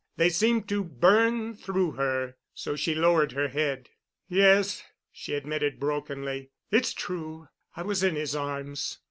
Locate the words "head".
3.49-3.89